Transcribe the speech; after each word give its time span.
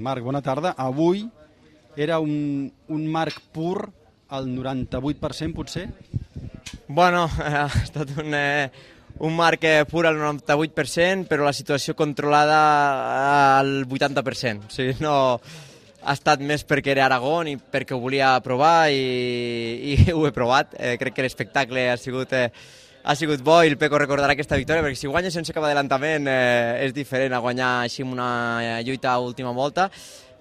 Marc, 0.00 0.24
bona 0.24 0.40
tarda. 0.42 0.74
Avui 0.76 1.26
era 1.96 2.18
un, 2.18 2.70
un 2.88 3.06
Marc 3.06 3.40
pur 3.52 3.90
al 4.30 4.48
98% 4.48 5.54
potser? 5.54 5.88
Bueno, 6.86 7.28
ha 7.44 7.66
estat 7.82 8.10
un, 8.18 8.34
eh, 8.34 8.70
un 9.18 9.36
marc 9.36 9.64
eh, 9.64 9.84
pur 9.86 10.06
al 10.06 10.16
98%, 10.18 11.26
però 11.28 11.44
la 11.44 11.54
situació 11.54 11.94
controlada 11.98 13.58
al 13.58 13.84
80%. 13.86 14.70
O 14.70 14.74
sigui, 14.74 14.96
no, 15.02 15.14
ha 16.00 16.14
estat 16.16 16.42
més 16.46 16.64
perquè 16.66 16.94
era 16.94 17.06
Aragón 17.08 17.50
i 17.50 17.56
perquè 17.58 17.94
ho 17.94 18.00
volia 18.02 18.32
provar 18.44 18.90
i, 18.94 19.94
i 19.94 19.96
ho 20.16 20.24
he 20.26 20.34
provat. 20.34 20.76
Eh, 20.78 20.96
crec 21.00 21.18
que 21.18 21.26
l'espectacle 21.26 21.90
ha 21.90 21.98
sigut... 22.00 22.32
Eh, 22.32 22.78
ha 23.02 23.14
sigut 23.16 23.42
bo 23.42 23.62
i 23.64 23.70
el 23.72 23.78
Peco 23.80 23.98
recordarà 23.98 24.34
aquesta 24.36 24.58
victòria 24.60 24.84
perquè 24.84 24.98
si 24.98 25.08
guanya 25.08 25.30
sense 25.32 25.54
cap 25.56 25.64
adelantament 25.64 26.28
eh, 26.28 26.86
és 26.86 26.92
diferent 26.96 27.32
a 27.32 27.40
guanyar 27.40 27.70
així 27.84 28.04
una 28.04 28.80
lluita 28.84 29.14
a 29.14 29.22
última 29.24 29.52
volta 29.56 29.88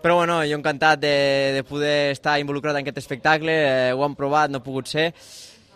però 0.01 0.15
bueno, 0.15 0.39
jo 0.47 0.55
encantat 0.55 0.99
de, 0.99 1.51
de 1.55 1.63
poder 1.67 2.11
estar 2.13 2.39
involucrat 2.39 2.77
en 2.77 2.85
aquest 2.85 3.01
espectacle, 3.01 3.51
eh, 3.51 3.91
ho 3.91 4.05
han 4.05 4.15
provat, 4.15 4.47
no 4.47 4.61
ha 4.61 4.63
pogut 4.63 4.87
ser. 4.87 5.09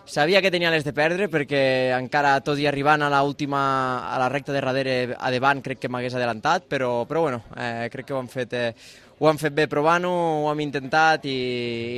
Sabia 0.05 0.41
que 0.41 0.52
tenia 0.52 0.70
les 0.70 0.84
de 0.84 0.91
perdre 0.91 1.30
perquè 1.31 1.93
encara 1.95 2.35
tot 2.43 2.59
i 2.59 2.67
arribant 2.67 3.05
a 3.05 3.09
la 3.09 3.21
última 3.23 3.62
a 4.03 4.17
la 4.20 4.27
recta 4.27 4.52
de 4.52 4.59
darrere 4.59 5.16
a 5.16 5.31
davant 5.31 5.62
crec 5.63 5.79
que 5.79 5.89
m'hagués 5.89 6.17
adelantat, 6.20 6.67
però, 6.67 7.05
però 7.07 7.21
bueno, 7.23 7.39
eh, 7.55 7.88
crec 7.89 8.09
que 8.09 8.13
ho 8.13 8.20
han 8.20 8.27
fet 8.27 8.53
eh, 8.53 8.73
ho 9.23 9.29
han 9.29 9.39
fet 9.39 9.55
bé 9.55 9.70
provant-ho, 9.71 10.12
ho 10.43 10.49
hem 10.52 10.63
intentat 10.66 11.23
i, 11.31 11.38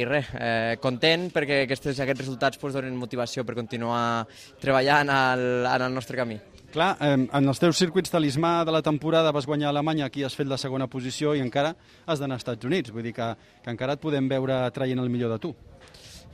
i 0.01 0.05
res, 0.05 0.29
eh, 0.37 0.77
content 0.83 1.31
perquè 1.33 1.63
aquests, 1.63 1.95
aquests 2.05 2.21
resultats 2.21 2.61
pues, 2.61 2.75
donen 2.77 2.93
motivació 2.95 3.43
per 3.43 3.57
continuar 3.57 4.27
treballant 4.61 5.09
al, 5.09 5.47
en 5.65 5.87
el 5.87 5.97
nostre 5.97 6.21
camí. 6.21 6.37
Clar, 6.75 6.91
eh, 7.01 7.15
en 7.17 7.49
els 7.49 7.61
teus 7.61 7.81
circuits 7.81 8.13
talismà 8.13 8.59
de 8.67 8.75
la 8.75 8.83
temporada 8.85 9.33
vas 9.33 9.49
guanyar 9.49 9.71
a 9.71 9.73
Alemanya, 9.73 10.11
aquí 10.11 10.23
has 10.23 10.37
fet 10.37 10.47
la 10.51 10.61
segona 10.61 10.85
posició 10.85 11.33
i 11.33 11.41
encara 11.41 11.73
has 12.05 12.21
d'anar 12.21 12.37
als 12.37 12.45
Estats 12.45 12.69
Units, 12.69 12.93
vull 12.93 13.09
dir 13.09 13.15
que, 13.17 13.33
que 13.63 13.73
encara 13.73 13.97
et 13.97 14.05
podem 14.05 14.29
veure 14.29 14.61
traient 14.75 15.01
el 15.01 15.09
millor 15.09 15.33
de 15.33 15.41
tu. 15.41 15.55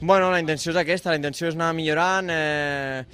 Bueno, 0.01 0.31
la 0.33 0.39
intenció 0.41 0.71
és 0.71 0.77
aquesta, 0.81 1.11
la 1.11 1.19
intenció 1.19 1.45
és 1.45 1.53
anar 1.53 1.75
millorant, 1.77 2.29
eh, 2.33 3.05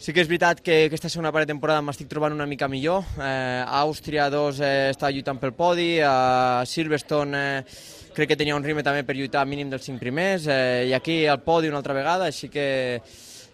Sí 0.00 0.14
que 0.16 0.22
és 0.22 0.28
veritat 0.30 0.62
que 0.64 0.86
aquesta 0.86 1.10
segona 1.12 1.28
part 1.28 1.44
de 1.44 1.52
temporada 1.52 1.82
m'estic 1.84 2.08
trobant 2.08 2.32
una 2.32 2.46
mica 2.48 2.66
millor. 2.72 3.04
Eh, 3.20 3.64
Àustria 3.68 4.30
2 4.32 4.60
eh, 4.64 4.70
està 4.94 5.10
lluitant 5.12 5.36
pel 5.36 5.52
podi, 5.52 5.98
a 6.00 6.64
Silverstone 6.64 7.36
eh, 7.36 7.74
crec 8.16 8.30
que 8.32 8.38
tenia 8.40 8.56
un 8.56 8.64
ritme 8.64 8.80
també 8.80 9.04
per 9.04 9.18
lluitar 9.18 9.44
mínim 9.44 9.68
dels 9.68 9.84
5 9.84 10.00
primers, 10.00 10.46
eh, 10.48 10.88
i 10.88 10.94
aquí 10.96 11.26
al 11.28 11.42
podi 11.44 11.68
una 11.68 11.82
altra 11.82 11.92
vegada, 11.92 12.30
així 12.32 12.48
que 12.48 12.64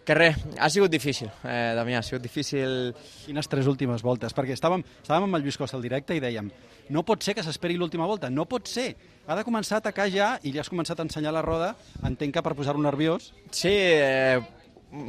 que 0.06 0.14
res, 0.14 0.38
ha 0.62 0.70
sigut 0.70 0.92
difícil, 0.92 1.28
eh, 1.42 1.74
Damià, 1.76 1.98
ha 2.00 2.06
sigut 2.06 2.22
difícil... 2.22 2.94
Quines 3.26 3.50
tres 3.50 3.66
últimes 3.66 4.06
voltes? 4.06 4.34
Perquè 4.36 4.54
estàvem, 4.54 4.84
estàvem 5.02 5.26
amb 5.26 5.38
el 5.38 5.42
Lluís 5.44 5.58
Costa 5.58 5.76
al 5.76 5.84
directe 5.84 6.14
i 6.14 6.22
dèiem 6.22 6.50
no 6.88 7.02
pot 7.06 7.22
ser 7.22 7.34
que 7.34 7.44
s'esperi 7.44 7.76
l'última 7.78 8.06
volta, 8.06 8.30
no 8.30 8.46
pot 8.48 8.68
ser. 8.70 8.90
Ha 9.26 9.36
de 9.38 9.44
començar 9.46 9.78
a 9.78 9.82
atacar 9.82 10.06
ja 10.12 10.34
i 10.42 10.52
ja 10.54 10.62
has 10.62 10.70
començat 10.70 11.00
a 11.00 11.06
ensenyar 11.06 11.32
la 11.34 11.42
roda, 11.42 11.72
entenc 12.06 12.34
que 12.36 12.42
per 12.42 12.54
posar-ho 12.58 12.82
nerviós. 12.82 13.32
Sí, 13.50 13.72
eh, 13.72 14.38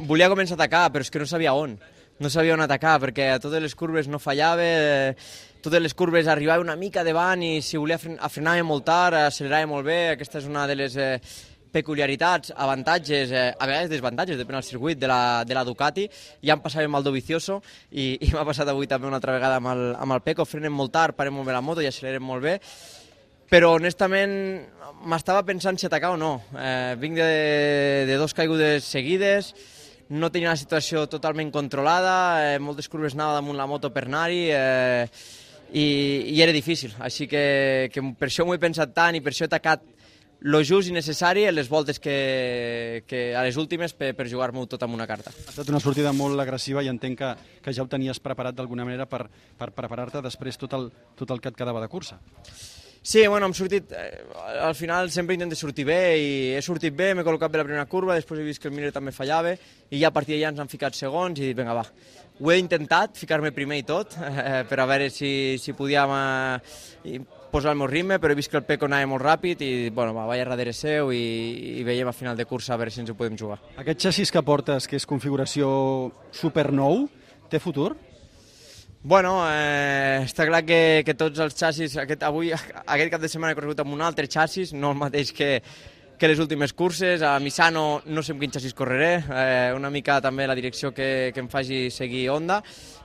volia 0.08 0.30
començar 0.30 0.56
a 0.56 0.60
atacar, 0.62 0.88
però 0.92 1.06
és 1.06 1.10
que 1.10 1.22
no 1.22 1.26
sabia 1.26 1.54
on. 1.54 1.78
No 2.18 2.30
sabia 2.30 2.56
on 2.56 2.64
atacar, 2.64 2.98
perquè 3.00 3.28
a 3.34 3.38
totes 3.38 3.62
les 3.62 3.76
curves 3.78 4.08
no 4.10 4.18
fallava, 4.18 4.64
eh, 4.64 5.14
totes 5.62 5.82
les 5.82 5.94
curves 5.94 6.26
arribava 6.26 6.64
una 6.64 6.76
mica 6.76 7.04
davant 7.04 7.42
i 7.42 7.62
si 7.62 7.78
volia 7.78 7.98
fren 7.98 8.18
frenava 8.18 8.64
molt 8.64 8.84
tard, 8.84 9.14
accelerava 9.28 9.70
molt 9.70 9.86
bé. 9.86 10.00
Aquesta 10.16 10.38
és 10.42 10.50
una 10.50 10.66
de 10.66 10.74
les 10.74 10.96
eh, 10.96 11.20
peculiaritats, 11.72 12.52
avantatges, 12.56 13.32
eh, 13.32 13.48
a 13.52 13.66
vegades 13.68 13.90
desavantatges, 13.92 14.38
depèn 14.40 14.58
del 14.58 14.66
circuit 14.66 15.00
de 15.00 15.10
la, 15.10 15.44
de 15.48 15.56
la 15.56 15.64
Ducati. 15.64 16.08
Ja 16.44 16.56
em 16.56 16.62
passava 16.64 16.86
amb 16.88 17.00
el 17.00 17.06
Dovizioso 17.06 17.60
i, 17.90 18.14
i 18.20 18.32
m'ha 18.34 18.46
passat 18.48 18.68
avui 18.68 18.90
també 18.90 19.08
una 19.10 19.20
altra 19.20 19.36
vegada 19.36 19.58
amb 19.62 19.72
el, 19.72 19.84
amb 19.96 20.16
el 20.16 20.24
Peco. 20.26 20.46
Frenem 20.48 20.74
molt 20.74 20.94
tard, 20.94 21.16
parem 21.18 21.36
molt 21.36 21.48
bé 21.48 21.56
la 21.56 21.64
moto 21.64 21.84
i 21.84 21.90
accelerem 21.90 22.24
molt 22.24 22.44
bé 22.44 22.58
però 23.48 23.72
honestament 23.78 24.32
m'estava 25.08 25.40
pensant 25.46 25.78
si 25.80 25.88
atacar 25.88 26.12
o 26.12 26.20
no. 26.20 26.34
Eh, 26.52 26.94
vinc 27.00 27.16
de, 27.16 28.04
de 28.08 28.16
dos 28.20 28.34
caigudes 28.36 28.84
seguides, 28.84 29.54
no 30.08 30.30
tenia 30.32 30.52
la 30.52 30.60
situació 30.60 31.06
totalment 31.08 31.50
controlada, 31.52 32.14
eh, 32.44 32.58
moltes 32.60 32.88
curves 32.92 33.16
anava 33.16 33.38
damunt 33.38 33.56
la 33.56 33.68
moto 33.68 33.90
per 33.92 34.04
anar-hi, 34.04 34.42
eh, 34.52 35.08
i, 35.72 35.86
i 36.34 36.42
era 36.42 36.52
difícil. 36.52 36.94
Així 37.04 37.28
que, 37.28 37.88
que 37.92 38.04
per 38.18 38.28
això 38.28 38.44
m'ho 38.44 38.56
he 38.56 38.62
pensat 38.62 38.92
tant 38.96 39.16
i 39.16 39.24
per 39.24 39.32
això 39.32 39.46
he 39.46 39.50
atacat 39.50 39.84
lo 40.40 40.62
just 40.62 40.88
i 40.88 40.94
necessari 40.94 41.44
en 41.48 41.54
les 41.56 41.68
voltes 41.68 41.98
que, 41.98 43.02
que 43.06 43.34
a 43.34 43.42
les 43.42 43.56
últimes 43.58 43.94
per, 43.98 44.12
per 44.14 44.28
jugar-m'ho 44.30 44.66
tot 44.70 44.82
amb 44.86 44.94
una 44.94 45.06
carta. 45.10 45.32
Ha 45.34 45.54
estat 45.54 45.70
una 45.72 45.82
sortida 45.82 46.12
molt 46.14 46.38
agressiva 46.40 46.84
i 46.84 46.90
entenc 46.92 47.18
que, 47.18 47.34
que 47.64 47.74
ja 47.74 47.82
ho 47.82 47.90
tenies 47.90 48.22
preparat 48.22 48.54
d'alguna 48.54 48.86
manera 48.86 49.08
per, 49.10 49.26
per 49.58 49.72
preparar-te 49.74 50.22
després 50.22 50.60
tot 50.60 50.76
el, 50.78 50.90
tot 51.18 51.34
el 51.34 51.42
que 51.42 51.50
et 51.50 51.58
quedava 51.58 51.82
de 51.82 51.90
cursa. 51.90 52.20
Sí, 53.02 53.26
bueno, 53.26 53.46
hem 53.46 53.54
sortit, 53.54 53.92
eh, 53.92 54.24
al 54.60 54.74
final 54.74 55.10
sempre 55.10 55.34
intento 55.34 55.56
sortir 55.56 55.86
bé 55.86 56.00
i 56.18 56.30
he 56.58 56.62
sortit 56.62 56.94
bé, 56.94 57.12
m'he 57.14 57.24
col·locat 57.24 57.50
bé 57.50 57.60
la 57.60 57.64
primera 57.64 57.86
curva, 57.88 58.16
després 58.18 58.42
he 58.42 58.44
vist 58.44 58.60
que 58.60 58.68
el 58.68 58.74
Miller 58.74 58.90
també 58.92 59.14
fallava 59.14 59.54
i 59.54 60.00
ja 60.02 60.10
a 60.10 60.14
partir 60.14 60.34
d'allà 60.34 60.50
ens 60.52 60.60
han 60.60 60.68
ficat 60.68 60.98
segons 60.98 61.38
i 61.40 61.54
vinga 61.56 61.76
va. 61.78 61.86
Ho 62.38 62.52
he 62.52 62.58
intentat, 62.60 63.16
ficar-me 63.16 63.54
primer 63.54 63.80
i 63.80 63.86
tot, 63.86 64.18
eh, 64.20 64.62
per 64.68 64.80
a 64.82 64.86
veure 64.90 65.08
si, 65.14 65.56
si 65.62 65.74
podíem 65.78 66.12
eh, 66.18 67.22
posar 67.52 67.72
el 67.72 67.78
meu 67.80 67.88
ritme, 67.90 68.18
però 68.20 68.32
he 68.34 68.38
vist 68.38 68.50
que 68.52 68.58
el 68.60 68.66
Peco 68.68 68.88
anava 68.88 69.08
molt 69.10 69.24
ràpid 69.24 69.62
i 69.64 69.70
bueno, 69.94 70.14
va, 70.16 70.26
vaig 70.28 70.44
darrere 70.48 70.74
seu 70.76 71.12
i, 71.14 71.78
i 71.80 71.86
veiem 71.86 72.08
a 72.10 72.16
final 72.16 72.36
de 72.36 72.46
cursa 72.48 72.74
a 72.74 72.80
veure 72.80 72.92
si 72.94 73.02
ens 73.02 73.12
ho 73.12 73.16
podem 73.18 73.38
jugar. 73.38 73.58
Aquest 73.80 74.08
xassis 74.08 74.32
que 74.34 74.42
portes, 74.44 74.88
que 74.88 74.98
és 75.00 75.08
configuració 75.08 75.68
super 76.32 76.68
nou, 76.72 77.06
té 77.48 77.60
futur? 77.62 77.94
Bueno, 79.08 79.38
eh, 79.46 80.24
està 80.26 80.44
clar 80.48 80.64
que, 80.66 81.02
que 81.06 81.14
tots 81.14 81.38
els 81.40 81.54
xassis, 81.56 81.94
aquest, 82.02 82.24
avui, 82.26 82.50
aquest 82.94 83.12
cap 83.14 83.22
de 83.22 83.30
setmana 83.30 83.54
he 83.54 83.58
corregut 83.58 83.84
amb 83.84 83.94
un 83.94 84.02
altre 84.04 84.26
xassis, 84.28 84.74
no 84.74 84.90
el 84.92 84.98
mateix 84.98 85.32
que, 85.32 85.58
que 86.18 86.28
les 86.28 86.38
últimes 86.38 86.74
curses. 86.74 87.22
A 87.22 87.38
Misano 87.38 88.02
no 88.06 88.22
sé 88.22 88.34
amb 88.34 88.42
quin 88.42 88.52
xassis 88.52 88.74
correré, 88.76 89.22
eh, 89.30 89.72
una 89.76 89.88
mica 89.94 90.18
també 90.20 90.46
la 90.46 90.56
direcció 90.58 90.92
que, 90.92 91.30
que 91.32 91.40
em 91.40 91.48
faci 91.48 91.86
seguir 91.94 92.28
Honda, 92.34 92.58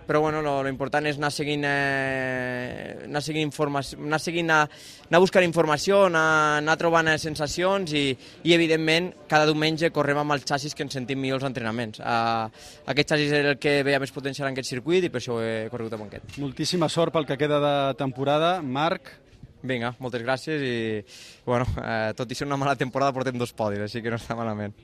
però 0.05 0.19
bueno, 0.19 0.41
lo, 0.41 0.61
lo 0.63 0.69
important 0.69 1.05
és 1.07 1.17
anar 1.17 1.29
seguint, 1.31 1.63
eh, 1.63 3.05
anar 3.05 3.21
seguint, 3.23 3.47
informació, 3.47 3.99
anar, 4.03 4.19
seguint 4.19 4.51
a, 4.51 4.59
anar 5.07 5.21
buscant 5.23 5.45
informació, 5.47 6.03
anar, 6.09 6.25
anar 6.59 6.75
trobant 6.81 7.13
eh, 7.13 7.17
sensacions 7.21 7.93
i, 7.95 8.05
i 8.43 8.55
evidentment 8.55 9.11
cada 9.31 9.47
diumenge 9.47 9.93
correm 9.95 10.19
amb 10.19 10.35
els 10.35 10.45
xassis 10.49 10.75
que 10.75 10.83
ens 10.83 10.97
sentim 10.97 11.21
millor 11.21 11.39
els 11.39 11.47
entrenaments. 11.47 12.01
Eh, 12.03 12.67
aquest 12.93 13.15
xassis 13.15 13.31
és 13.31 13.51
el 13.53 13.59
que 13.61 13.79
veia 13.87 14.01
més 14.03 14.11
potencial 14.11 14.49
en 14.49 14.57
aquest 14.57 14.73
circuit 14.73 15.07
i 15.07 15.13
per 15.13 15.21
això 15.21 15.39
he 15.39 15.69
corregut 15.71 15.95
amb 15.97 16.09
aquest. 16.09 16.37
Moltíssima 16.43 16.91
sort 16.91 17.15
pel 17.15 17.29
que 17.29 17.39
queda 17.39 17.61
de 17.63 17.75
temporada. 17.99 18.57
Marc, 18.61 19.13
Vinga, 19.63 19.93
moltes 20.03 20.23
gràcies 20.25 20.63
i, 20.67 20.75
bueno, 21.47 21.63
eh, 21.79 22.11
tot 22.19 22.31
i 22.31 22.35
ser 22.35 22.47
una 22.49 22.59
mala 22.59 22.75
temporada 22.75 23.15
portem 23.15 23.37
dos 23.39 23.53
podis, 23.55 23.79
així 23.85 24.01
que 24.03 24.11
no 24.11 24.19
està 24.19 24.35
malament. 24.35 24.75